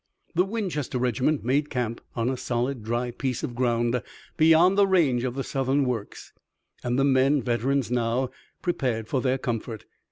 [0.33, 4.01] The Winchester regiment made camp on a solid, dry piece of ground
[4.35, 6.33] beyond the range of the Southern works,
[6.83, 8.31] and the men, veterans now,
[8.63, 9.85] prepared for their comfort.